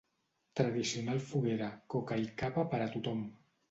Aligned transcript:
Tradicional 0.59 1.23
foguera, 1.29 1.71
coca 1.97 2.21
i 2.27 2.29
cava 2.43 2.69
per 2.75 2.85
a 2.85 2.93
tothom. 2.99 3.27